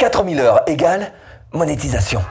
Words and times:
4000 0.00 0.40
heures 0.40 0.62
égale 0.66 1.12
monétisation. 1.52 2.22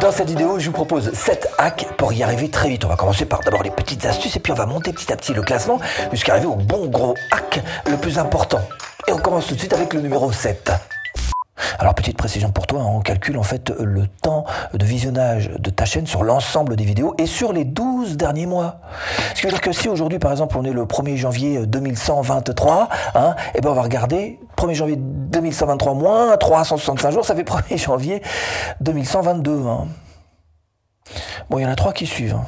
Dans 0.00 0.12
cette 0.12 0.28
vidéo, 0.28 0.60
je 0.60 0.66
vous 0.66 0.72
propose 0.72 1.12
7 1.12 1.48
hacks 1.58 1.88
pour 1.98 2.12
y 2.12 2.22
arriver 2.22 2.48
très 2.48 2.68
vite. 2.68 2.84
On 2.84 2.88
va 2.88 2.94
commencer 2.94 3.24
par 3.24 3.40
d'abord 3.40 3.64
les 3.64 3.72
petites 3.72 4.06
astuces 4.06 4.36
et 4.36 4.38
puis 4.38 4.52
on 4.52 4.54
va 4.54 4.66
monter 4.66 4.92
petit 4.92 5.12
à 5.12 5.16
petit 5.16 5.34
le 5.34 5.42
classement 5.42 5.80
jusqu'à 6.12 6.34
arriver 6.34 6.46
au 6.46 6.54
bon 6.54 6.86
gros 6.86 7.16
hack 7.32 7.64
le 7.90 7.96
plus 7.96 8.16
important. 8.20 8.60
Et 9.08 9.12
on 9.12 9.18
commence 9.18 9.48
tout 9.48 9.54
de 9.54 9.58
suite 9.58 9.72
avec 9.72 9.92
le 9.92 10.00
numéro 10.00 10.30
7. 10.30 10.70
Alors 11.80 11.94
petite 11.94 12.16
précision 12.16 12.52
pour 12.52 12.68
toi, 12.68 12.82
on 12.84 13.00
calcule 13.00 13.36
en 13.36 13.42
fait 13.42 13.72
le 13.80 14.06
temps 14.06 14.44
de 14.72 14.84
visionnage 14.84 15.50
de 15.58 15.70
ta 15.70 15.84
chaîne 15.84 16.06
sur 16.06 16.22
l'ensemble 16.22 16.76
des 16.76 16.84
vidéos 16.84 17.14
et 17.18 17.26
sur 17.26 17.52
les 17.52 17.64
12 17.64 18.16
derniers 18.16 18.46
mois. 18.46 18.80
Ce 19.34 19.40
qui 19.40 19.46
veut 19.46 19.52
dire 19.52 19.60
que 19.60 19.72
si 19.72 19.88
aujourd'hui 19.88 20.20
par 20.20 20.30
exemple 20.30 20.56
on 20.56 20.64
est 20.64 20.72
le 20.72 20.84
1er 20.84 21.16
janvier 21.16 21.66
2123, 21.66 22.88
hein, 23.14 23.34
et 23.54 23.58
eh 23.58 23.60
ben 23.60 23.70
on 23.70 23.74
va 23.74 23.82
regarder 23.82 24.38
1er 24.60 24.74
janvier 24.74 24.96
2123 24.98 25.94
moins 25.94 26.36
365 26.36 27.10
jours, 27.10 27.24
ça 27.24 27.34
fait 27.34 27.42
1er 27.42 27.78
janvier 27.82 28.22
2122. 28.80 29.52
Hein. 29.66 29.88
Bon, 31.48 31.58
il 31.58 31.62
y 31.62 31.66
en 31.66 31.70
a 31.70 31.76
trois 31.76 31.92
qui 31.92 32.06
suivent. 32.06 32.34
Hein. 32.34 32.44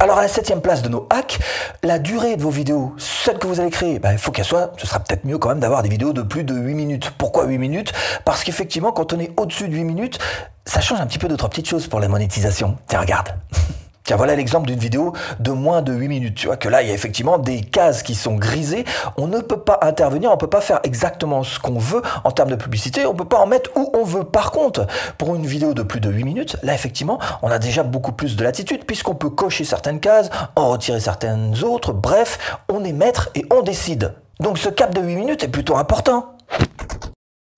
Alors 0.00 0.18
à 0.18 0.22
la 0.22 0.28
septième 0.28 0.60
place 0.60 0.82
de 0.82 0.88
nos 0.88 1.08
hacks, 1.10 1.40
la 1.82 1.98
durée 1.98 2.36
de 2.36 2.42
vos 2.42 2.50
vidéos, 2.50 2.94
celles 2.98 3.38
que 3.38 3.48
vous 3.48 3.58
allez 3.58 3.70
créer, 3.70 3.98
ben, 3.98 4.12
il 4.12 4.18
faut 4.18 4.30
qu'elle 4.30 4.44
soit, 4.44 4.72
ce 4.76 4.86
sera 4.86 5.00
peut-être 5.00 5.24
mieux 5.24 5.38
quand 5.38 5.48
même 5.48 5.58
d'avoir 5.58 5.82
des 5.82 5.88
vidéos 5.88 6.12
de 6.12 6.22
plus 6.22 6.44
de 6.44 6.54
8 6.54 6.74
minutes. 6.74 7.12
Pourquoi 7.18 7.46
8 7.46 7.58
minutes? 7.58 7.92
Parce 8.24 8.44
qu'effectivement, 8.44 8.92
quand 8.92 9.12
on 9.12 9.18
est 9.18 9.32
au-dessus 9.36 9.66
de 9.66 9.74
8 9.74 9.82
minutes, 9.82 10.20
ça 10.64 10.80
change 10.80 11.00
un 11.00 11.06
petit 11.06 11.18
peu 11.18 11.26
d'autres 11.26 11.48
petites 11.48 11.68
choses 11.68 11.88
pour 11.88 11.98
la 11.98 12.06
monétisation. 12.06 12.78
Tiens, 12.86 13.00
regarde. 13.00 13.30
Tiens, 14.08 14.16
voilà 14.16 14.36
l'exemple 14.36 14.66
d'une 14.66 14.78
vidéo 14.78 15.12
de 15.38 15.50
moins 15.50 15.82
de 15.82 15.92
8 15.92 16.08
minutes. 16.08 16.34
Tu 16.34 16.46
vois 16.46 16.56
que 16.56 16.70
là, 16.70 16.80
il 16.80 16.88
y 16.88 16.90
a 16.90 16.94
effectivement 16.94 17.36
des 17.36 17.60
cases 17.60 18.02
qui 18.02 18.14
sont 18.14 18.36
grisées. 18.36 18.86
On 19.18 19.26
ne 19.26 19.40
peut 19.40 19.60
pas 19.60 19.78
intervenir, 19.82 20.30
on 20.30 20.32
ne 20.32 20.38
peut 20.38 20.46
pas 20.46 20.62
faire 20.62 20.80
exactement 20.82 21.42
ce 21.42 21.58
qu'on 21.58 21.78
veut 21.78 22.00
en 22.24 22.30
termes 22.30 22.48
de 22.48 22.56
publicité. 22.56 23.04
On 23.04 23.12
ne 23.12 23.18
peut 23.18 23.26
pas 23.26 23.36
en 23.36 23.46
mettre 23.46 23.68
où 23.76 23.90
on 23.92 24.04
veut. 24.04 24.24
Par 24.24 24.50
contre, 24.50 24.86
pour 25.18 25.34
une 25.34 25.44
vidéo 25.44 25.74
de 25.74 25.82
plus 25.82 26.00
de 26.00 26.10
8 26.10 26.24
minutes, 26.24 26.56
là, 26.62 26.72
effectivement, 26.72 27.18
on 27.42 27.50
a 27.50 27.58
déjà 27.58 27.82
beaucoup 27.82 28.12
plus 28.12 28.34
de 28.34 28.44
latitude 28.44 28.86
puisqu'on 28.86 29.14
peut 29.14 29.28
cocher 29.28 29.64
certaines 29.64 30.00
cases, 30.00 30.30
en 30.56 30.70
retirer 30.70 31.00
certaines 31.00 31.62
autres. 31.62 31.92
Bref, 31.92 32.56
on 32.70 32.84
est 32.84 32.92
maître 32.92 33.28
et 33.34 33.44
on 33.50 33.60
décide. 33.60 34.14
Donc 34.40 34.56
ce 34.56 34.70
cap 34.70 34.94
de 34.94 35.02
8 35.02 35.16
minutes 35.16 35.44
est 35.44 35.48
plutôt 35.48 35.76
important. 35.76 36.32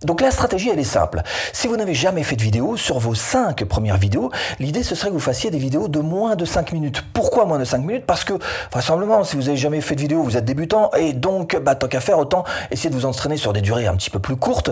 Donc 0.04 0.22
la 0.22 0.30
stratégie, 0.30 0.70
elle 0.70 0.78
est 0.78 0.84
simple. 0.84 1.22
Si 1.52 1.68
vous 1.68 1.76
n'avez 1.76 1.92
jamais 1.92 2.22
fait 2.22 2.36
de 2.36 2.42
vidéo, 2.42 2.76
sur 2.78 2.98
vos 2.98 3.14
5 3.14 3.64
premières 3.64 3.98
vidéos, 3.98 4.30
l'idée 4.58 4.82
ce 4.82 4.94
serait 4.94 5.10
que 5.10 5.14
vous 5.14 5.20
fassiez 5.20 5.50
des 5.50 5.58
vidéos 5.58 5.88
de 5.88 6.00
moins 6.00 6.36
de 6.36 6.46
5 6.46 6.72
minutes. 6.72 7.04
Pourquoi 7.12 7.44
moins 7.44 7.58
de 7.58 7.64
5 7.64 7.78
minutes? 7.78 8.06
Parce 8.06 8.24
que, 8.24 8.32
vraisemblablement, 8.72 9.24
si 9.24 9.36
vous 9.36 9.42
n'avez 9.42 9.58
jamais 9.58 9.82
fait 9.82 9.96
de 9.96 10.00
vidéo, 10.00 10.22
vous 10.22 10.38
êtes 10.38 10.46
débutant, 10.46 10.90
et 10.98 11.12
donc, 11.12 11.56
bah, 11.56 11.74
tant 11.74 11.86
qu'à 11.86 12.00
faire, 12.00 12.18
autant 12.18 12.44
essayer 12.70 12.88
de 12.88 12.94
vous 12.94 13.04
entraîner 13.04 13.36
sur 13.36 13.52
des 13.52 13.60
durées 13.60 13.86
un 13.86 13.96
petit 13.96 14.10
peu 14.10 14.20
plus 14.20 14.36
courtes, 14.36 14.70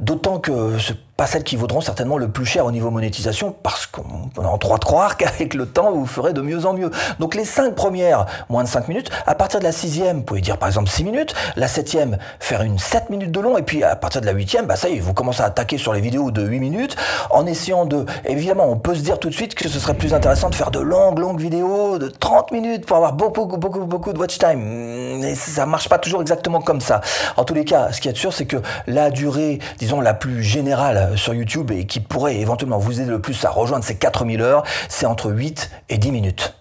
d'autant 0.00 0.38
que 0.38 0.78
ce 0.78 0.94
pas 1.20 1.26
celles 1.26 1.44
qui 1.44 1.56
vaudront 1.56 1.82
certainement 1.82 2.16
le 2.16 2.30
plus 2.30 2.46
cher 2.46 2.64
au 2.64 2.72
niveau 2.72 2.90
monétisation, 2.90 3.54
parce 3.62 3.84
qu'on 3.84 4.30
a 4.42 4.46
en 4.46 4.56
droit 4.56 4.78
de 4.78 4.84
croire 4.86 5.16
qu'avec 5.18 5.52
le 5.52 5.66
temps, 5.66 5.92
vous 5.92 6.06
ferez 6.06 6.32
de 6.32 6.40
mieux 6.40 6.64
en 6.64 6.72
mieux. 6.72 6.90
Donc 7.18 7.34
les 7.34 7.44
cinq 7.44 7.74
premières, 7.74 8.24
moins 8.48 8.64
de 8.64 8.68
5 8.70 8.88
minutes. 8.88 9.10
À 9.26 9.34
partir 9.34 9.60
de 9.60 9.64
la 9.64 9.72
sixième, 9.72 10.16
vous 10.16 10.22
pouvez 10.22 10.40
dire 10.40 10.56
par 10.56 10.70
exemple 10.70 10.88
6 10.88 11.04
minutes. 11.04 11.34
La 11.56 11.68
septième, 11.68 12.16
faire 12.38 12.62
une 12.62 12.78
7 12.78 13.10
minutes 13.10 13.32
de 13.32 13.40
long. 13.40 13.58
Et 13.58 13.62
puis 13.62 13.84
à 13.84 13.96
partir 13.96 14.22
de 14.22 14.26
la 14.26 14.32
huitième, 14.32 14.64
bah 14.64 14.76
ça 14.76 14.88
y 14.88 14.96
est, 14.96 15.00
vous 15.00 15.12
commencez 15.12 15.42
à 15.42 15.44
attaquer 15.44 15.76
sur 15.76 15.92
les 15.92 16.00
vidéos 16.00 16.30
de 16.30 16.42
8 16.42 16.58
minutes, 16.58 16.96
en 17.28 17.44
essayant 17.44 17.84
de... 17.84 18.06
Évidemment, 18.24 18.70
on 18.70 18.78
peut 18.78 18.94
se 18.94 19.02
dire 19.02 19.18
tout 19.18 19.28
de 19.28 19.34
suite 19.34 19.54
que 19.54 19.68
ce 19.68 19.78
serait 19.78 19.92
plus 19.92 20.14
intéressant 20.14 20.48
de 20.48 20.54
faire 20.54 20.70
de 20.70 20.80
longues, 20.80 21.18
longues 21.18 21.40
vidéos 21.40 21.98
de 21.98 22.08
30 22.08 22.50
minutes 22.50 22.86
pour 22.86 22.96
avoir 22.96 23.12
beaucoup, 23.12 23.44
beaucoup, 23.44 23.84
beaucoup 23.84 24.14
de 24.14 24.18
watch 24.18 24.38
time. 24.38 25.18
Mais 25.20 25.34
ça 25.34 25.66
marche 25.66 25.90
pas 25.90 25.98
toujours 25.98 26.22
exactement 26.22 26.62
comme 26.62 26.80
ça. 26.80 27.02
En 27.36 27.44
tous 27.44 27.52
les 27.52 27.66
cas, 27.66 27.92
ce 27.92 28.00
qui 28.00 28.08
est 28.08 28.16
sûr, 28.16 28.32
c'est 28.32 28.46
que 28.46 28.56
la 28.86 29.10
durée, 29.10 29.58
disons, 29.76 30.00
la 30.00 30.14
plus 30.14 30.42
générale 30.42 31.09
euh, 31.10 31.16
sur 31.16 31.34
YouTube 31.34 31.70
et 31.70 31.86
qui 31.86 32.00
pourrait 32.00 32.36
éventuellement 32.36 32.78
vous 32.78 33.00
aider 33.00 33.10
le 33.10 33.20
plus 33.20 33.44
à 33.44 33.50
rejoindre 33.50 33.84
ces 33.84 33.96
4000 33.96 34.40
heures, 34.40 34.62
c'est 34.88 35.06
entre 35.06 35.30
8 35.30 35.70
et 35.88 35.98
10 35.98 36.12
minutes. 36.12 36.54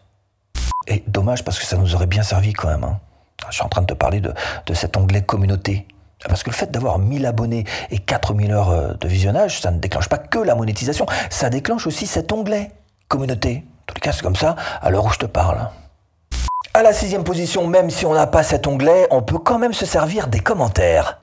Et 0.88 1.04
dommage 1.08 1.44
parce 1.44 1.60
que 1.60 1.66
ça 1.66 1.78
nous 1.78 1.96
aurait 1.96 2.08
bien 2.08 2.24
servi 2.24 2.54
quand 2.54 2.68
même. 2.68 2.84
Hein. 2.84 3.00
Je 3.50 3.56
suis 3.56 3.64
en 3.64 3.70
train 3.70 3.82
de 3.82 3.88
te 3.88 3.94
parler 3.94 4.22
de, 4.22 4.34
cet 4.74 4.98
onglet 4.98 5.22
communauté. 5.22 5.88
Parce 6.28 6.44
que 6.44 6.50
le 6.50 6.56
fait 6.56 6.70
d'avoir 6.70 7.00
1000 7.00 7.26
abonnés 7.26 7.64
et 7.92 8.00
4000 8.00 8.52
heures 8.52 8.70
euh, 8.70 8.94
de 8.94 9.08
visionnage, 9.08 9.62
ça 9.62 9.72
ne 9.72 9.80
déclenche 9.80 10.10
pas 10.10 10.18
que 10.18 10.40
la 10.40 10.56
monétisation, 10.56 11.06
ça 11.30 11.50
déclenche 11.50 11.88
aussi 11.88 12.06
cet 12.06 12.32
onglet 12.32 12.72
communauté. 13.08 13.64
En 13.90 13.94
tout 13.94 14.02
cas, 14.02 14.12
c'est 14.12 14.22
comme 14.22 14.36
ça 14.36 14.56
à 14.82 14.90
l'heure 14.90 15.06
où 15.06 15.12
je 15.12 15.20
te 15.20 15.26
parle. 15.26 15.70
À 16.74 16.84
la 16.84 16.94
sixième 16.94 17.24
position, 17.24 17.66
même 17.66 17.90
si 17.90 18.06
on 18.06 18.14
n'a 18.14 18.28
pas 18.28 18.44
cet 18.44 18.68
onglet, 18.68 19.08
on 19.12 19.22
peut 19.22 19.40
quand 19.40 19.58
même 19.58 19.74
se 19.74 19.86
servir 19.86 20.28
des 20.28 20.40
commentaires. 20.40 21.20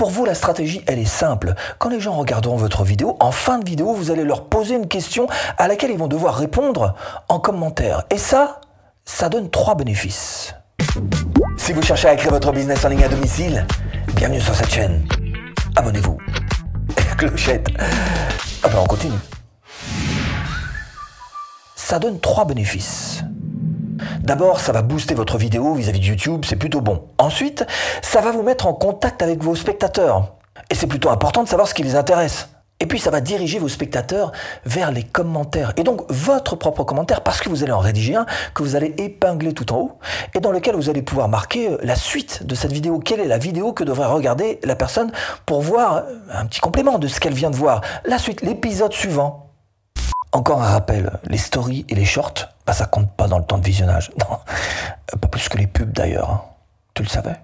Pour 0.00 0.08
vous, 0.08 0.24
la 0.24 0.34
stratégie, 0.34 0.82
elle 0.86 0.98
est 0.98 1.04
simple. 1.04 1.52
Quand 1.78 1.90
les 1.90 2.00
gens 2.00 2.14
regarderont 2.14 2.56
votre 2.56 2.84
vidéo, 2.84 3.18
en 3.20 3.32
fin 3.32 3.58
de 3.58 3.66
vidéo, 3.66 3.92
vous 3.92 4.10
allez 4.10 4.24
leur 4.24 4.46
poser 4.46 4.74
une 4.74 4.88
question 4.88 5.26
à 5.58 5.68
laquelle 5.68 5.90
ils 5.90 5.98
vont 5.98 6.08
devoir 6.08 6.36
répondre 6.36 6.94
en 7.28 7.38
commentaire. 7.38 8.04
Et 8.08 8.16
ça, 8.16 8.62
ça 9.04 9.28
donne 9.28 9.50
trois 9.50 9.74
bénéfices. 9.74 10.54
Si 11.58 11.74
vous 11.74 11.82
cherchez 11.82 12.08
à 12.08 12.16
créer 12.16 12.30
votre 12.30 12.50
business 12.50 12.82
en 12.82 12.88
ligne 12.88 13.04
à 13.04 13.08
domicile, 13.08 13.66
bienvenue 14.14 14.40
sur 14.40 14.54
cette 14.54 14.70
chaîne. 14.72 15.06
Abonnez-vous. 15.76 16.16
Clochette. 17.18 17.68
Ah 18.62 18.68
ben 18.68 18.78
on 18.82 18.86
continue. 18.86 19.18
Ça 21.76 21.98
donne 21.98 22.18
trois 22.20 22.46
bénéfices. 22.46 23.22
D'abord, 24.20 24.60
ça 24.60 24.72
va 24.72 24.82
booster 24.82 25.14
votre 25.14 25.38
vidéo 25.38 25.74
vis-à-vis 25.74 26.00
de 26.00 26.04
YouTube, 26.04 26.44
c'est 26.46 26.56
plutôt 26.56 26.82
bon. 26.82 27.04
Ensuite, 27.16 27.64
ça 28.02 28.20
va 28.20 28.32
vous 28.32 28.42
mettre 28.42 28.66
en 28.66 28.74
contact 28.74 29.22
avec 29.22 29.42
vos 29.42 29.54
spectateurs. 29.54 30.34
Et 30.68 30.74
c'est 30.74 30.86
plutôt 30.86 31.08
important 31.08 31.42
de 31.42 31.48
savoir 31.48 31.66
ce 31.66 31.72
qui 31.72 31.82
les 31.82 31.96
intéresse. 31.96 32.48
Et 32.80 32.86
puis 32.86 32.98
ça 32.98 33.10
va 33.10 33.20
diriger 33.20 33.58
vos 33.58 33.68
spectateurs 33.68 34.32
vers 34.66 34.90
les 34.90 35.04
commentaires. 35.04 35.72
Et 35.78 35.84
donc 35.84 36.02
votre 36.10 36.54
propre 36.54 36.84
commentaire, 36.84 37.22
parce 37.22 37.40
que 37.40 37.48
vous 37.48 37.62
allez 37.62 37.72
en 37.72 37.78
rédiger 37.78 38.14
un, 38.14 38.26
que 38.54 38.62
vous 38.62 38.76
allez 38.76 38.94
épingler 38.98 39.54
tout 39.54 39.72
en 39.72 39.78
haut, 39.78 39.98
et 40.34 40.40
dans 40.40 40.52
lequel 40.52 40.76
vous 40.76 40.90
allez 40.90 41.02
pouvoir 41.02 41.28
marquer 41.28 41.70
euh, 41.70 41.78
la 41.82 41.96
suite 41.96 42.46
de 42.46 42.54
cette 42.54 42.72
vidéo. 42.72 42.98
Quelle 42.98 43.20
est 43.20 43.26
la 43.26 43.38
vidéo 43.38 43.72
que 43.72 43.84
devrait 43.84 44.06
regarder 44.06 44.60
la 44.64 44.76
personne 44.76 45.12
pour 45.46 45.62
voir 45.62 45.96
euh, 45.96 46.02
un 46.30 46.44
petit 46.44 46.60
complément 46.60 46.98
de 46.98 47.08
ce 47.08 47.20
qu'elle 47.20 47.34
vient 47.34 47.50
de 47.50 47.56
voir. 47.56 47.80
La 48.04 48.18
suite, 48.18 48.42
l'épisode 48.42 48.92
suivant. 48.92 49.46
Encore 50.32 50.62
un 50.62 50.68
rappel, 50.68 51.18
les 51.24 51.38
stories 51.38 51.84
et 51.88 51.94
les 51.94 52.04
shorts, 52.04 52.48
bah, 52.70 52.74
ça 52.74 52.86
compte 52.86 53.10
pas 53.10 53.26
dans 53.26 53.38
le 53.38 53.44
temps 53.44 53.58
de 53.58 53.64
visionnage. 53.64 54.12
Pas 55.20 55.26
plus 55.26 55.48
que 55.48 55.58
les 55.58 55.66
pubs 55.66 55.90
d'ailleurs. 55.90 56.30
Hein. 56.30 56.42
Tu 56.94 57.02
le 57.02 57.08
savais 57.08 57.34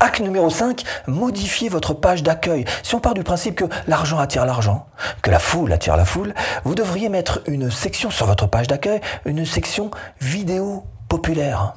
Hack 0.00 0.20
numéro 0.20 0.50
5, 0.50 0.84
modifiez 1.06 1.70
votre 1.70 1.94
page 1.94 2.22
d'accueil. 2.22 2.66
Si 2.82 2.94
on 2.94 3.00
part 3.00 3.14
du 3.14 3.22
principe 3.22 3.54
que 3.54 3.64
l'argent 3.86 4.18
attire 4.18 4.44
l'argent, 4.44 4.86
que 5.22 5.30
la 5.30 5.38
foule 5.38 5.72
attire 5.72 5.96
la 5.96 6.04
foule, 6.04 6.34
vous 6.64 6.74
devriez 6.74 7.08
mettre 7.08 7.40
une 7.46 7.70
section 7.70 8.10
sur 8.10 8.26
votre 8.26 8.46
page 8.46 8.66
d'accueil, 8.66 9.00
une 9.24 9.46
section 9.46 9.90
vidéo 10.20 10.84
populaire. 11.08 11.76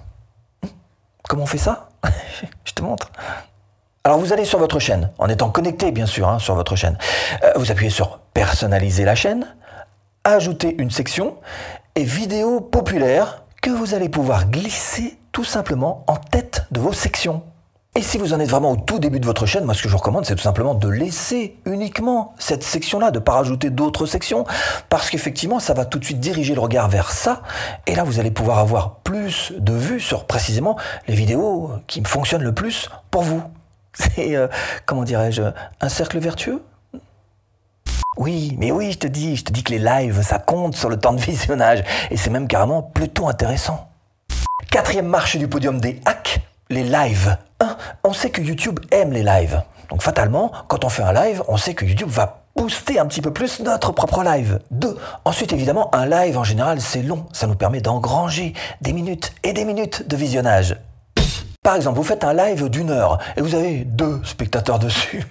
Hum, 0.66 0.70
comment 1.30 1.44
on 1.44 1.46
fait 1.46 1.58
ça? 1.58 1.88
Je 2.66 2.74
te 2.74 2.82
montre. 2.82 3.14
Alors 4.04 4.20
vous 4.20 4.34
allez 4.34 4.44
sur 4.44 4.60
votre 4.60 4.80
chaîne, 4.80 5.10
en 5.20 5.30
étant 5.30 5.50
connecté 5.52 5.94
bien 5.94 6.06
sûr 6.06 6.28
hein, 6.28 6.40
sur 6.40 6.56
votre 6.56 6.76
chaîne. 6.76 6.98
Euh, 7.46 7.54
vous 7.56 7.72
appuyez 7.72 7.92
sur 7.92 8.20
personnaliser 8.34 9.06
la 9.06 9.16
chaîne, 9.16 9.56
ajouter 10.26 10.76
une 10.78 10.92
section 10.92 11.38
et 11.98 12.04
vidéo 12.04 12.62
populaire 12.62 13.44
que 13.60 13.72
vous 13.72 13.96
allez 13.96 14.08
pouvoir 14.08 14.52
glisser 14.52 15.18
tout 15.32 15.44
simplement 15.44 16.04
en 16.06 16.16
tête 16.16 16.68
de 16.70 16.80
vos 16.80 16.94
sections. 16.94 17.42
Et 17.96 18.04
si 18.04 18.20
vous 18.20 18.34
en 18.34 18.40
êtes 18.40 18.52
vraiment 18.52 18.74
au 18.74 18.76
tout 18.76 19.00
début 19.00 19.20
de 19.20 19.26
votre 19.26 19.48
chaîne, 19.48 19.64
moi 19.64 19.74
ce 19.74 19.82
que 19.82 19.90
je 19.90 19.94
vous 19.94 19.98
recommande 19.98 20.24
c'est 20.24 20.36
tout 20.36 20.44
simplement 20.44 20.76
de 20.76 20.88
laisser 20.88 21.58
uniquement 21.66 22.36
cette 22.38 22.62
section-là, 22.62 23.10
de 23.10 23.18
ne 23.18 23.24
pas 23.24 23.32
rajouter 23.32 23.72
d'autres 23.72 24.06
sections, 24.06 24.46
parce 24.90 25.10
qu'effectivement 25.10 25.60
ça 25.60 25.74
va 25.74 25.86
tout 25.86 25.98
de 25.98 26.06
suite 26.06 26.20
diriger 26.20 26.54
le 26.54 26.62
regard 26.62 26.88
vers 26.88 27.10
ça, 27.10 27.42
et 27.88 27.96
là 27.96 28.04
vous 28.04 28.20
allez 28.20 28.30
pouvoir 28.30 28.60
avoir 28.60 28.98
plus 28.98 29.52
de 29.58 29.74
vues 29.74 30.00
sur 30.00 30.26
précisément 30.26 30.78
les 31.08 31.16
vidéos 31.16 31.72
qui 31.88 32.04
fonctionnent 32.04 32.44
le 32.44 32.54
plus 32.54 32.92
pour 33.10 33.24
vous. 33.24 33.42
C'est, 33.94 34.36
euh, 34.36 34.48
comment 34.86 35.04
dirais-je, 35.04 35.42
un 35.82 35.90
cercle 35.90 36.20
vertueux? 36.20 36.62
Oui, 38.18 38.56
mais 38.60 38.72
oui, 38.72 38.92
je 38.92 38.98
te 38.98 39.08
dis, 39.08 39.36
je 39.36 39.44
te 39.44 39.54
dis 39.54 39.64
que 39.64 39.72
les 39.72 39.80
lives, 39.80 40.22
ça 40.24 40.40
compte 40.40 40.76
sur 40.76 40.90
le 40.90 40.98
temps 40.98 41.14
de 41.14 41.22
visionnage. 41.22 41.84
Et 42.10 42.18
c'est 42.18 42.30
même 42.30 42.48
carrément 42.48 42.82
plutôt 42.82 43.28
intéressant. 43.28 43.90
Quatrième 44.72 45.08
marche 45.08 45.38
du 45.38 45.48
podium 45.48 45.80
des 45.80 46.02
hacks, 46.06 46.42
les 46.70 46.84
lives. 46.84 47.38
on 48.04 48.14
sait 48.14 48.30
que 48.30 48.42
YouTube 48.42 48.80
aime 48.92 49.12
les 49.12 49.24
lives. 49.24 49.62
Donc 49.90 50.02
fatalement, 50.02 50.52
quand 50.68 50.84
on 50.84 50.90
fait 50.90 51.04
un 51.04 51.14
live, 51.14 51.44
on 51.48 51.58
sait 51.58 51.74
que 51.74 51.86
YouTube 51.86 52.10
va 52.10 52.44
booster 52.56 53.00
un 53.00 53.06
petit 53.06 53.22
peu 53.22 53.32
plus 53.32 53.60
notre 53.60 53.92
propre 53.92 54.24
live. 54.24 54.60
Deux, 54.72 54.98
ensuite 55.24 55.54
évidemment, 55.54 55.94
un 55.96 56.06
live 56.06 56.38
en 56.38 56.44
général, 56.44 56.82
c'est 56.82 57.04
long. 57.04 57.26
Ça 57.32 57.48
nous 57.48 57.56
permet 57.56 57.82
d'engranger 57.82 58.54
des 58.82 58.94
minutes 58.94 59.34
et 59.44 59.54
des 59.54 59.64
minutes 59.64 60.08
de 60.08 60.16
visionnage. 60.16 60.76
Par 61.64 61.76
exemple, 61.76 61.98
vous 61.98 62.04
faites 62.04 62.24
un 62.24 62.34
live 62.34 62.70
d'une 62.70 62.90
heure 62.90 63.20
et 63.36 63.42
vous 63.42 63.54
avez 63.54 63.84
deux 63.86 64.22
spectateurs 64.24 64.80
dessus 64.80 65.26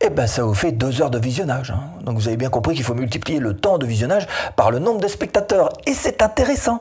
eh 0.00 0.10
ben 0.10 0.26
ça 0.26 0.42
vous 0.44 0.54
fait 0.54 0.72
deux 0.72 1.00
heures 1.00 1.10
de 1.10 1.18
visionnage. 1.18 1.70
Hein. 1.70 1.80
Donc 2.04 2.18
vous 2.18 2.28
avez 2.28 2.36
bien 2.36 2.50
compris 2.50 2.74
qu'il 2.74 2.84
faut 2.84 2.94
multiplier 2.94 3.38
le 3.38 3.56
temps 3.56 3.78
de 3.78 3.86
visionnage 3.86 4.26
par 4.56 4.70
le 4.70 4.78
nombre 4.78 5.00
de 5.00 5.08
spectateurs. 5.08 5.70
Et 5.86 5.94
c'est 5.94 6.22
intéressant. 6.22 6.80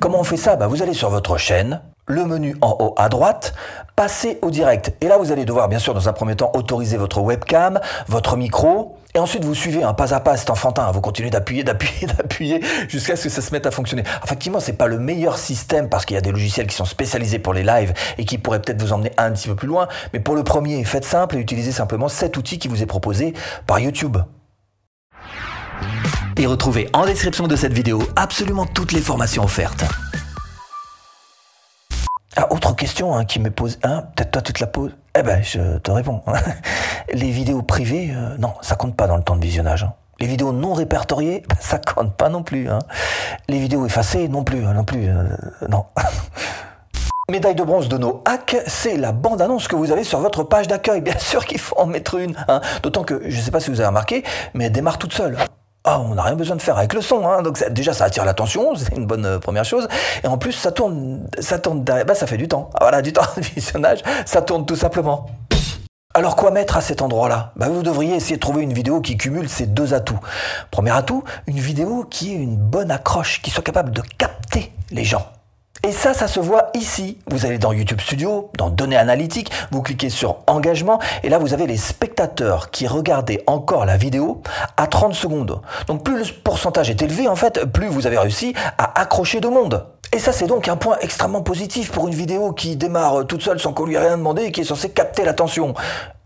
Comment 0.00 0.20
on 0.20 0.24
fait 0.24 0.36
ça? 0.36 0.56
Bah, 0.56 0.66
Vous 0.68 0.82
allez 0.82 0.94
sur 0.94 1.10
votre 1.10 1.36
chaîne, 1.36 1.82
le 2.08 2.24
menu 2.24 2.56
en 2.60 2.76
haut 2.80 2.94
à 2.96 3.08
droite, 3.08 3.54
passez 3.94 4.38
au 4.42 4.50
direct. 4.50 4.92
Et 5.00 5.08
là, 5.08 5.16
vous 5.18 5.30
allez 5.30 5.44
devoir, 5.44 5.68
bien 5.68 5.78
sûr, 5.78 5.94
dans 5.94 6.08
un 6.08 6.12
premier 6.12 6.34
temps, 6.34 6.50
autoriser 6.54 6.96
votre 6.96 7.20
webcam, 7.20 7.80
votre 8.08 8.36
micro, 8.36 8.96
et 9.14 9.20
ensuite, 9.20 9.44
vous 9.44 9.54
suivez 9.54 9.82
un 9.82 9.94
pas 9.94 10.14
à 10.14 10.20
pas, 10.20 10.36
c'est 10.36 10.50
enfantin. 10.50 10.90
Vous 10.92 11.00
continuez 11.00 11.30
d'appuyer, 11.30 11.64
d'appuyer, 11.64 12.06
d'appuyer 12.06 12.60
jusqu'à 12.88 13.16
ce 13.16 13.24
que 13.24 13.28
ça 13.30 13.40
se 13.40 13.52
mette 13.52 13.66
à 13.66 13.70
fonctionner. 13.70 14.02
Effectivement, 14.22 14.60
c'est 14.60 14.74
pas 14.74 14.86
le 14.86 14.98
meilleur 14.98 15.38
système 15.38 15.88
parce 15.88 16.04
qu'il 16.04 16.14
y 16.14 16.18
a 16.18 16.20
des 16.20 16.30
logiciels 16.30 16.66
qui 16.66 16.76
sont 16.76 16.84
spécialisés 16.84 17.38
pour 17.38 17.54
les 17.54 17.62
lives 17.62 17.94
et 18.18 18.24
qui 18.24 18.38
pourraient 18.38 18.60
peut-être 18.60 18.80
vous 18.80 18.92
emmener 18.92 19.12
un 19.16 19.32
petit 19.32 19.48
peu 19.48 19.56
plus 19.56 19.68
loin. 19.68 19.88
Mais 20.12 20.20
pour 20.20 20.34
le 20.34 20.44
premier, 20.44 20.84
faites 20.84 21.04
simple 21.04 21.36
et 21.36 21.40
utilisez 21.40 21.72
simplement 21.72 22.08
cet 22.08 22.36
outil 22.36 22.58
qui 22.58 22.68
vous 22.68 22.82
est 22.82 22.86
proposé 22.86 23.34
par 23.66 23.80
YouTube. 23.80 24.18
Et 26.36 26.46
retrouvez 26.46 26.88
en 26.92 27.04
description 27.04 27.48
de 27.48 27.56
cette 27.56 27.72
vidéo 27.72 28.02
absolument 28.14 28.66
toutes 28.66 28.92
les 28.92 29.00
formations 29.00 29.42
offertes. 29.42 29.84
Ah, 32.40 32.46
autre 32.52 32.76
question 32.76 33.16
hein, 33.16 33.24
qui 33.24 33.40
me 33.40 33.50
pose, 33.50 33.78
peut-être 33.78 34.30
toi 34.30 34.42
tu 34.42 34.52
te 34.52 34.60
la 34.60 34.68
poses. 34.68 34.92
Eh 35.18 35.22
ben, 35.22 35.42
je 35.42 35.78
te 35.78 35.90
réponds. 35.90 36.22
Les 37.12 37.32
vidéos 37.32 37.62
privées, 37.62 38.12
euh, 38.14 38.36
non, 38.38 38.54
ça 38.60 38.76
compte 38.76 38.94
pas 38.94 39.08
dans 39.08 39.16
le 39.16 39.24
temps 39.24 39.34
de 39.34 39.42
visionnage. 39.42 39.82
Hein. 39.82 39.94
Les 40.20 40.28
vidéos 40.28 40.52
non 40.52 40.72
répertoriées, 40.72 41.42
ça 41.60 41.80
compte 41.80 42.14
pas 42.14 42.28
non 42.28 42.44
plus. 42.44 42.70
Hein. 42.70 42.78
Les 43.48 43.58
vidéos 43.58 43.84
effacées, 43.86 44.28
non 44.28 44.44
plus, 44.44 44.60
non 44.60 44.84
plus, 44.84 45.08
euh, 45.08 45.24
non. 45.68 45.86
Médaille 47.28 47.56
de 47.56 47.64
bronze 47.64 47.88
de 47.88 47.98
nos 47.98 48.22
hacks, 48.24 48.56
c'est 48.68 48.96
la 48.96 49.10
bande-annonce 49.10 49.66
que 49.66 49.74
vous 49.74 49.90
avez 49.90 50.04
sur 50.04 50.20
votre 50.20 50.44
page 50.44 50.68
d'accueil. 50.68 51.00
Bien 51.00 51.18
sûr 51.18 51.44
qu'il 51.44 51.58
faut 51.58 51.76
en 51.76 51.86
mettre 51.86 52.14
une. 52.14 52.36
D'autant 52.84 53.02
que, 53.02 53.20
je 53.28 53.36
ne 53.36 53.42
sais 53.42 53.50
pas 53.50 53.58
si 53.58 53.70
vous 53.70 53.80
avez 53.80 53.88
remarqué, 53.88 54.22
mais 54.54 54.66
elle 54.66 54.72
démarre 54.72 54.98
toute 54.98 55.12
seule. 55.12 55.36
Ah, 55.90 56.00
on 56.00 56.16
n'a 56.16 56.22
rien 56.22 56.34
besoin 56.34 56.54
de 56.54 56.60
faire 56.60 56.76
avec 56.76 56.92
le 56.92 57.00
son, 57.00 57.26
hein. 57.26 57.40
donc 57.40 57.66
déjà 57.70 57.94
ça 57.94 58.04
attire 58.04 58.26
l'attention, 58.26 58.74
c'est 58.76 58.94
une 58.94 59.06
bonne 59.06 59.24
euh, 59.24 59.38
première 59.38 59.64
chose. 59.64 59.88
Et 60.22 60.26
en 60.26 60.36
plus 60.36 60.52
ça 60.52 60.70
tourne, 60.70 61.26
ça 61.38 61.58
tourne, 61.58 61.82
bah, 61.82 62.14
ça 62.14 62.26
fait 62.26 62.36
du 62.36 62.46
temps. 62.46 62.68
Ah, 62.74 62.80
voilà, 62.82 63.00
du 63.00 63.10
temps 63.14 63.22
de 63.38 63.40
visionnage, 63.40 64.00
ça 64.26 64.42
tourne 64.42 64.66
tout 64.66 64.76
simplement. 64.76 65.24
Alors 66.12 66.36
quoi 66.36 66.50
mettre 66.50 66.76
à 66.76 66.82
cet 66.82 67.00
endroit-là? 67.00 67.52
Bah, 67.56 67.70
Vous 67.70 67.82
devriez 67.82 68.14
essayer 68.16 68.36
de 68.36 68.40
trouver 68.40 68.64
une 68.64 68.74
vidéo 68.74 69.00
qui 69.00 69.16
cumule 69.16 69.48
ces 69.48 69.64
deux 69.64 69.94
atouts. 69.94 70.20
Premier 70.70 70.90
atout, 70.90 71.24
une 71.46 71.58
vidéo 71.58 72.04
qui 72.04 72.34
ait 72.34 72.36
une 72.36 72.58
bonne 72.58 72.90
accroche, 72.90 73.40
qui 73.40 73.50
soit 73.50 73.64
capable 73.64 73.90
de 73.90 74.02
capter 74.18 74.70
les 74.90 75.04
gens. 75.04 75.26
Et 75.84 75.92
ça, 75.92 76.12
ça 76.12 76.26
se 76.26 76.40
voit 76.40 76.70
ici. 76.74 77.18
Vous 77.30 77.46
allez 77.46 77.58
dans 77.58 77.72
YouTube 77.72 78.00
Studio, 78.00 78.50
dans 78.56 78.68
Données 78.68 78.96
analytiques, 78.96 79.50
vous 79.70 79.82
cliquez 79.82 80.10
sur 80.10 80.38
Engagement, 80.46 80.98
et 81.22 81.28
là 81.28 81.38
vous 81.38 81.54
avez 81.54 81.66
les 81.66 81.76
spectateurs 81.76 82.70
qui 82.70 82.86
regardaient 82.86 83.44
encore 83.46 83.86
la 83.86 83.96
vidéo 83.96 84.42
à 84.76 84.86
30 84.86 85.14
secondes. 85.14 85.60
Donc 85.86 86.02
plus 86.04 86.18
le 86.18 86.24
pourcentage 86.42 86.90
est 86.90 87.00
élevé, 87.00 87.28
en 87.28 87.36
fait, 87.36 87.64
plus 87.66 87.86
vous 87.86 88.06
avez 88.06 88.18
réussi 88.18 88.54
à 88.76 89.00
accrocher 89.00 89.40
de 89.40 89.48
monde. 89.48 89.86
Et 90.10 90.18
ça, 90.18 90.32
c'est 90.32 90.46
donc 90.46 90.68
un 90.68 90.76
point 90.76 90.96
extrêmement 91.02 91.42
positif 91.42 91.92
pour 91.92 92.08
une 92.08 92.14
vidéo 92.14 92.52
qui 92.52 92.76
démarre 92.76 93.26
toute 93.26 93.42
seule 93.42 93.60
sans 93.60 93.74
qu'on 93.74 93.84
lui 93.84 93.94
ait 93.94 93.98
rien 93.98 94.16
demandé 94.16 94.44
et 94.44 94.52
qui 94.52 94.62
est 94.62 94.64
censée 94.64 94.88
capter 94.88 95.22
l'attention. 95.22 95.74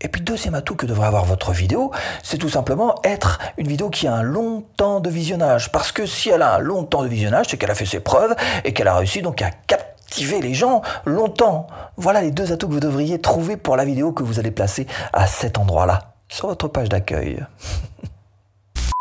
Et 0.03 0.09
puis, 0.09 0.21
deuxième 0.21 0.53
atout 0.53 0.75
que 0.75 0.85
devrait 0.85 1.07
avoir 1.07 1.23
votre 1.23 1.53
vidéo, 1.53 1.91
c'est 2.21 2.37
tout 2.37 2.49
simplement 2.49 2.95
être 3.05 3.39
une 3.57 3.67
vidéo 3.67 3.89
qui 3.89 4.05
a 4.05 4.13
un 4.13 4.21
long 4.21 4.65
temps 4.75 4.99
de 4.99 5.09
visionnage. 5.09 5.71
Parce 5.71 5.93
que 5.93 6.05
si 6.05 6.29
elle 6.29 6.41
a 6.41 6.55
un 6.55 6.59
long 6.59 6.83
temps 6.83 7.03
de 7.03 7.07
visionnage, 7.07 7.47
c'est 7.49 7.57
qu'elle 7.57 7.71
a 7.71 7.75
fait 7.75 7.85
ses 7.85 8.01
preuves 8.01 8.35
et 8.65 8.73
qu'elle 8.73 8.89
a 8.89 8.97
réussi 8.97 9.21
donc 9.21 9.41
à 9.41 9.49
captiver 9.49 10.41
les 10.41 10.53
gens 10.53 10.81
longtemps. 11.05 11.67
Voilà 11.95 12.21
les 12.21 12.31
deux 12.31 12.51
atouts 12.51 12.67
que 12.67 12.73
vous 12.73 12.79
devriez 12.81 13.19
trouver 13.19 13.55
pour 13.55 13.77
la 13.77 13.85
vidéo 13.85 14.11
que 14.11 14.23
vous 14.23 14.39
allez 14.39 14.51
placer 14.51 14.87
à 15.13 15.25
cet 15.25 15.57
endroit-là, 15.57 16.13
sur 16.27 16.47
votre 16.47 16.67
page 16.67 16.89
d'accueil. 16.89 17.43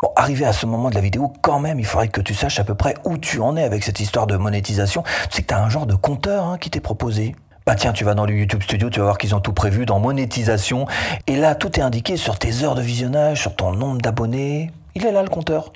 Bon, 0.03 0.11
arrivé 0.17 0.45
à 0.45 0.53
ce 0.53 0.67
moment 0.67 0.91
de 0.91 0.97
la 0.97 1.01
vidéo, 1.01 1.33
quand 1.43 1.61
même, 1.61 1.79
il 1.79 1.87
faudrait 1.87 2.09
que 2.09 2.21
tu 2.21 2.35
saches 2.35 2.59
à 2.59 2.65
peu 2.65 2.75
près 2.75 2.97
où 3.05 3.19
tu 3.19 3.39
en 3.39 3.57
es 3.57 3.63
avec 3.63 3.85
cette 3.85 4.01
histoire 4.01 4.27
de 4.27 4.37
monétisation. 4.37 5.05
Sais 5.31 5.43
que 5.43 5.47
tu 5.47 5.55
as 5.55 5.63
un 5.63 5.69
genre 5.69 5.87
de 5.87 5.95
compteur 5.95 6.45
hein, 6.45 6.59
qui 6.59 6.71
t'est 6.71 6.81
proposé. 6.81 7.37
Bah 7.65 7.77
tiens, 7.77 7.93
tu 7.93 8.03
vas 8.03 8.15
dans 8.15 8.27
le 8.27 8.35
YouTube 8.35 8.63
Studio, 8.63 8.91
tu 8.91 8.99
vas 8.99 9.05
voir 9.05 9.19
qu'ils 9.19 9.37
ont 9.37 9.41
tout 9.41 9.53
prévu 9.53 9.87
dans 9.87 10.01
monétisation. 10.01 10.87
Et 11.29 11.37
là, 11.37 11.55
tout 11.55 11.79
est 11.79 11.83
indiqué 11.83 12.17
sur 12.17 12.37
tes 12.37 12.65
heures 12.65 12.75
de 12.75 12.83
visionnage, 12.83 13.41
sur 13.41 13.55
ton 13.55 13.71
nombre 13.71 14.01
d'abonnés. 14.01 14.73
Il 14.97 15.07
est 15.07 15.13
là 15.13 15.23
le 15.23 15.29
compteur. 15.29 15.73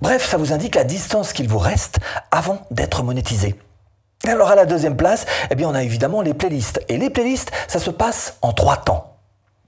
Bref, 0.00 0.26
ça 0.26 0.38
vous 0.38 0.54
indique 0.54 0.74
la 0.74 0.84
distance 0.84 1.34
qu'il 1.34 1.48
vous 1.48 1.58
reste 1.58 1.98
avant 2.30 2.66
d'être 2.70 3.02
monétisé. 3.02 3.56
Alors 4.24 4.48
à 4.48 4.54
la 4.54 4.64
deuxième 4.64 4.96
place, 4.96 5.26
eh 5.50 5.54
bien 5.54 5.68
on 5.68 5.74
a 5.74 5.82
évidemment 5.82 6.22
les 6.22 6.32
playlists. 6.32 6.80
Et 6.88 6.96
les 6.96 7.10
playlists, 7.10 7.52
ça 7.68 7.78
se 7.78 7.90
passe 7.90 8.38
en 8.40 8.52
trois 8.52 8.78
temps. 8.78 9.15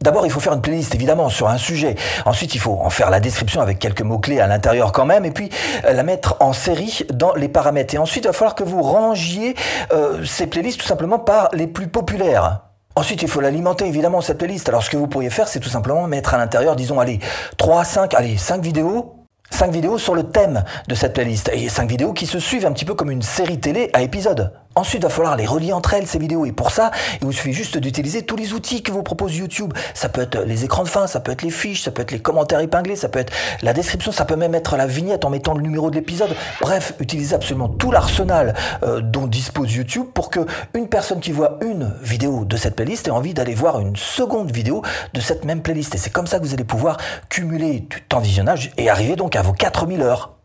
D'abord, 0.01 0.25
il 0.27 0.31
faut 0.31 0.39
faire 0.39 0.53
une 0.53 0.61
playlist 0.61 0.95
évidemment 0.95 1.29
sur 1.29 1.49
un 1.49 1.59
sujet. 1.59 1.97
Ensuite, 2.25 2.55
il 2.55 2.61
faut 2.61 2.79
en 2.81 2.91
faire 2.91 3.11
la 3.11 3.19
description 3.19 3.61
avec 3.61 3.81
quelques 3.81 4.03
mots-clés 4.03 4.39
à 4.41 4.47
l'intérieur 4.47 4.93
quand 4.93 5.05
même, 5.05 5.25
et 5.25 5.33
puis 5.33 5.51
euh, 5.85 5.93
la 5.93 6.05
mettre 6.05 6.37
en 6.39 6.53
série 6.53 7.01
dans 7.13 7.35
les 7.35 7.49
paramètres. 7.49 7.95
Et 7.95 7.99
ensuite, 7.99 8.25
il 8.25 8.29
va 8.29 8.33
falloir 8.33 8.55
que 8.55 8.63
vous 8.63 8.81
rangiez 8.81 9.57
euh, 9.93 10.25
ces 10.25 10.47
playlists 10.47 10.81
tout 10.81 10.87
simplement 10.87 11.19
par 11.19 11.49
les 11.53 11.67
plus 11.67 11.89
populaires. 11.89 12.61
Ensuite, 12.95 13.23
il 13.23 13.29
faut 13.29 13.41
l'alimenter 13.41 13.87
évidemment 13.87 14.21
cette 14.21 14.39
playlist. 14.39 14.69
Alors, 14.69 14.85
ce 14.85 14.91
que 14.91 14.97
vous 14.97 15.09
pourriez 15.09 15.31
faire, 15.31 15.49
c'est 15.49 15.61
tout 15.61 15.69
simplement 15.69 16.07
mettre 16.07 16.35
à 16.35 16.39
l'intérieur, 16.39 16.77
disons, 16.77 17.01
allez, 17.01 17.19
3, 17.57 17.85
5, 17.85 18.15
allez, 18.15 18.37
5 18.37 18.63
vidéos 18.63 19.15
5 19.51 19.73
vidéos 19.73 19.99
sur 19.99 20.15
le 20.15 20.25
thème 20.25 20.63
de 20.89 20.95
cette 20.95 21.15
playlist 21.15 21.51
et 21.53 21.69
5 21.69 21.89
vidéos 21.89 22.13
qui 22.13 22.27
se 22.27 22.39
suivent 22.39 22.67
un 22.67 22.73
petit 22.73 22.85
peu 22.85 22.95
comme 22.95 23.11
une 23.11 23.23
série 23.23 23.59
télé 23.59 23.91
à 23.95 24.03
épisodes. 24.03 24.53
Ensuite, 24.79 25.03
il 25.03 25.07
va 25.07 25.09
falloir 25.09 25.35
les 25.35 25.45
relier 25.45 25.73
entre 25.73 25.95
elles, 25.95 26.07
ces 26.07 26.21
vidéos. 26.21 26.47
Et 26.47 26.53
pour 26.53 26.71
ça, 26.71 26.93
il 27.21 27.25
vous 27.25 27.33
suffit 27.33 27.53
juste 27.53 27.79
d'utiliser 27.79 28.23
tous 28.23 28.37
les 28.37 28.53
outils 28.53 28.81
que 28.81 28.93
vous 28.93 29.03
propose 29.03 29.37
YouTube. 29.37 29.73
Ça 29.93 30.09
peut 30.09 30.21
être 30.21 30.39
les 30.39 30.65
écrans 30.65 30.85
de 30.85 30.89
fin, 30.89 31.09
ça 31.09 31.19
peut 31.19 31.33
être 31.33 31.43
les 31.43 31.51
fiches, 31.51 31.83
ça 31.83 31.91
peut 31.91 32.03
être 32.03 32.13
les 32.13 32.21
commentaires 32.21 32.61
épinglés, 32.61 32.95
ça 32.95 33.09
peut 33.09 33.19
être 33.19 33.33
la 33.63 33.73
description, 33.73 34.13
ça 34.13 34.25
peut 34.25 34.37
même 34.37 34.55
être 34.55 34.77
la 34.77 34.87
vignette 34.87 35.25
en 35.25 35.31
mettant 35.31 35.55
le 35.55 35.63
numéro 35.63 35.91
de 35.91 35.97
l'épisode. 35.97 36.31
Bref, 36.61 36.95
utilisez 37.01 37.35
absolument 37.35 37.69
tout 37.69 37.91
l'arsenal 37.91 38.55
euh, 38.85 39.01
dont 39.01 39.27
dispose 39.27 39.75
YouTube 39.75 40.07
pour 40.15 40.31
que 40.31 40.47
une 40.75 40.89
personne 40.89 41.19
qui 41.19 41.33
voit 41.33 41.59
une 41.61 41.93
vidéo 42.01 42.45
de 42.45 42.57
cette 42.57 42.77
playlist 42.77 43.09
ait 43.09 43.11
envie 43.11 43.35
d'aller 43.35 43.57
voir 43.57 43.81
une 43.81 43.97
seconde 43.97 44.53
vidéo 44.53 44.83
de 45.13 45.21
cette 45.21 45.45
même 45.45 45.61
playlist. 45.61 45.97
Et 45.97 45.99
c'est 45.99 46.11
comme 46.11 46.29
ça 46.29 46.39
que 46.39 46.45
vous 46.45 46.55
allez 46.55 46.63
pouvoir 46.63 46.99
cumuler 47.29 47.81
du 47.81 48.01
temps 48.09 48.21
de 48.21 48.27
visionnage 48.27 48.71
et 48.77 48.89
arriver 48.89 49.17
donc 49.17 49.35
à 49.35 49.43
vos 49.43 49.53
4000 49.53 50.03
heures. 50.03 50.37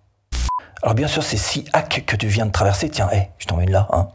Alors 0.81 0.95
bien 0.95 1.07
sûr, 1.07 1.21
ces 1.21 1.37
six 1.37 1.65
hacks 1.71 2.03
que 2.07 2.15
tu 2.15 2.25
viens 2.25 2.47
de 2.47 2.51
traverser, 2.51 2.89
tiens, 2.89 3.09
hé, 3.13 3.29
je 3.37 3.45
t'en 3.45 3.57
mets 3.57 3.65
une 3.65 3.71
là, 3.71 3.87
hein. 3.91 4.07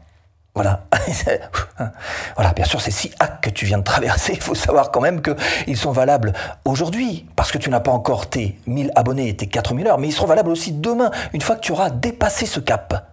Voilà. 2.35 2.53
bien 2.53 2.65
sûr, 2.65 2.81
ces 2.81 2.91
six 2.91 3.11
hacks 3.19 3.41
que 3.41 3.49
tu 3.49 3.65
viens 3.65 3.77
de 3.77 3.83
traverser, 3.83 4.33
il 4.33 4.41
faut 4.41 4.55
savoir 4.55 4.91
quand 4.91 5.01
même 5.01 5.21
qu'ils 5.21 5.77
sont 5.77 5.91
valables 5.91 6.33
aujourd'hui, 6.65 7.25
parce 7.35 7.51
que 7.51 7.57
tu 7.57 7.69
n'as 7.69 7.79
pas 7.79 7.91
encore 7.91 8.29
tes 8.29 8.57
1000 8.67 8.91
abonnés 8.95 9.29
et 9.29 9.35
tes 9.35 9.47
4000 9.47 9.87
heures, 9.87 9.97
mais 9.97 10.07
ils 10.07 10.13
seront 10.13 10.27
valables 10.27 10.49
aussi 10.49 10.71
demain, 10.71 11.11
une 11.33 11.41
fois 11.41 11.55
que 11.55 11.61
tu 11.61 11.71
auras 11.71 11.89
dépassé 11.89 12.45
ce 12.45 12.59
cap. 12.59 13.05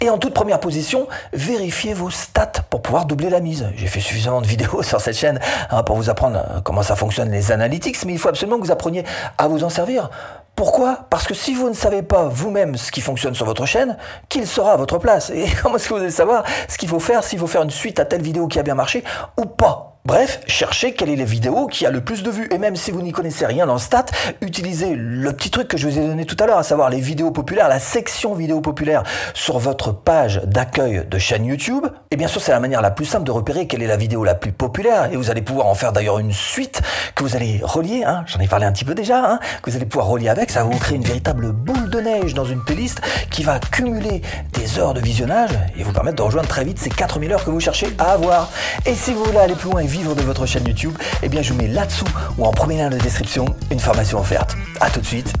Et 0.00 0.10
en 0.10 0.18
toute 0.18 0.34
première 0.34 0.60
position, 0.60 1.08
vérifiez 1.32 1.94
vos 1.94 2.10
stats 2.10 2.52
pour 2.68 2.82
pouvoir 2.82 3.06
doubler 3.06 3.30
la 3.30 3.40
mise. 3.40 3.66
J'ai 3.76 3.86
fait 3.86 4.00
suffisamment 4.00 4.42
de 4.42 4.46
vidéos 4.46 4.82
sur 4.82 5.00
cette 5.00 5.16
chaîne 5.16 5.40
hein, 5.70 5.82
pour 5.82 5.96
vous 5.96 6.10
apprendre 6.10 6.38
euh, 6.38 6.60
comment 6.60 6.82
ça 6.82 6.96
fonctionne 6.96 7.30
les 7.30 7.50
analytics, 7.50 8.04
mais 8.04 8.12
il 8.12 8.18
faut 8.18 8.28
absolument 8.28 8.58
que 8.58 8.64
vous 8.64 8.72
appreniez 8.72 9.04
à 9.38 9.48
vous 9.48 9.64
en 9.64 9.70
servir 9.70 10.10
pourquoi? 10.56 11.06
Parce 11.10 11.26
que 11.26 11.34
si 11.34 11.54
vous 11.54 11.68
ne 11.68 11.74
savez 11.74 12.02
pas 12.02 12.28
vous-même 12.28 12.76
ce 12.76 12.90
qui 12.90 13.02
fonctionne 13.02 13.34
sur 13.34 13.44
votre 13.44 13.66
chaîne, 13.66 13.98
qui 14.30 14.40
le 14.40 14.46
saura 14.46 14.72
à 14.72 14.76
votre 14.76 14.98
place. 14.98 15.28
Et 15.30 15.46
comment 15.62 15.76
est-ce 15.76 15.88
que 15.88 15.94
vous 15.94 16.00
allez 16.00 16.10
savoir 16.10 16.44
ce 16.66 16.78
qu'il 16.78 16.88
faut 16.88 16.98
faire, 16.98 17.22
s'il 17.22 17.38
faut 17.38 17.46
faire 17.46 17.62
une 17.62 17.70
suite 17.70 18.00
à 18.00 18.06
telle 18.06 18.22
vidéo 18.22 18.48
qui 18.48 18.58
a 18.58 18.62
bien 18.62 18.74
marché 18.74 19.04
ou 19.36 19.44
pas? 19.44 19.95
Bref, 20.06 20.38
cherchez 20.46 20.94
quelle 20.94 21.10
est 21.10 21.16
la 21.16 21.24
vidéo 21.24 21.66
qui 21.66 21.84
a 21.84 21.90
le 21.90 22.00
plus 22.00 22.22
de 22.22 22.30
vues. 22.30 22.46
Et 22.52 22.58
même 22.58 22.76
si 22.76 22.92
vous 22.92 23.02
n'y 23.02 23.10
connaissez 23.10 23.44
rien 23.44 23.66
dans 23.66 23.72
le 23.72 23.80
stat, 23.80 24.04
utilisez 24.40 24.94
le 24.94 25.32
petit 25.32 25.50
truc 25.50 25.66
que 25.66 25.76
je 25.76 25.88
vous 25.88 25.98
ai 25.98 26.06
donné 26.06 26.24
tout 26.24 26.36
à 26.38 26.46
l'heure, 26.46 26.58
à 26.58 26.62
savoir 26.62 26.90
les 26.90 27.00
vidéos 27.00 27.32
populaires, 27.32 27.68
la 27.68 27.80
section 27.80 28.32
vidéos 28.32 28.60
populaires 28.60 29.02
sur 29.34 29.58
votre 29.58 29.90
page 29.90 30.40
d'accueil 30.44 31.04
de 31.10 31.18
chaîne 31.18 31.44
YouTube. 31.44 31.86
Et 32.12 32.16
bien 32.16 32.28
sûr, 32.28 32.40
c'est 32.40 32.52
la 32.52 32.60
manière 32.60 32.82
la 32.82 32.92
plus 32.92 33.04
simple 33.04 33.24
de 33.24 33.32
repérer 33.32 33.66
quelle 33.66 33.82
est 33.82 33.88
la 33.88 33.96
vidéo 33.96 34.22
la 34.22 34.36
plus 34.36 34.52
populaire. 34.52 35.12
Et 35.12 35.16
vous 35.16 35.28
allez 35.28 35.42
pouvoir 35.42 35.66
en 35.66 35.74
faire 35.74 35.92
d'ailleurs 35.92 36.20
une 36.20 36.32
suite 36.32 36.82
que 37.16 37.24
vous 37.24 37.34
allez 37.34 37.58
relier, 37.64 38.04
hein, 38.06 38.22
j'en 38.28 38.38
ai 38.38 38.46
parlé 38.46 38.64
un 38.64 38.70
petit 38.70 38.84
peu 38.84 38.94
déjà, 38.94 39.28
hein, 39.28 39.40
que 39.60 39.70
vous 39.70 39.76
allez 39.76 39.86
pouvoir 39.86 40.06
relier 40.06 40.28
avec. 40.28 40.52
Ça 40.52 40.62
va 40.62 40.70
vous 40.70 40.78
créer 40.78 40.98
une 40.98 41.02
véritable 41.02 41.50
boule 41.50 41.90
de 41.90 41.98
neige 41.98 42.32
dans 42.32 42.44
une 42.44 42.62
playlist 42.62 43.00
qui 43.32 43.42
va 43.42 43.58
cumuler 43.58 44.22
des 44.52 44.78
heures 44.78 44.94
de 44.94 45.00
visionnage 45.00 45.50
et 45.76 45.82
vous 45.82 45.92
permettre 45.92 46.18
de 46.18 46.22
rejoindre 46.22 46.48
très 46.48 46.62
vite 46.62 46.78
ces 46.78 46.90
4000 46.90 47.32
heures 47.32 47.44
que 47.44 47.50
vous 47.50 47.58
cherchez 47.58 47.88
à 47.98 48.12
avoir. 48.12 48.50
Et 48.84 48.94
si 48.94 49.12
vous 49.12 49.24
voulez 49.24 49.38
aller 49.38 49.56
plus 49.56 49.68
loin 49.68 49.80
et 49.80 49.95
vivre 49.96 50.14
de 50.14 50.20
votre 50.20 50.44
chaîne 50.44 50.66
YouTube, 50.66 50.92
eh 51.22 51.28
bien 51.28 51.40
je 51.40 51.54
vous 51.54 51.58
mets 51.58 51.68
là-dessous 51.68 52.04
ou 52.36 52.44
en 52.44 52.50
premier 52.50 52.76
lien 52.76 52.90
de 52.90 52.98
description 52.98 53.46
une 53.70 53.80
formation 53.80 54.18
offerte. 54.18 54.54
A 54.80 54.90
tout 54.90 55.00
de 55.00 55.06
suite 55.06 55.32